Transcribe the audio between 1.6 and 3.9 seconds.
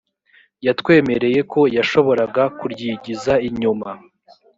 yashoboraga kuryigiza inyuma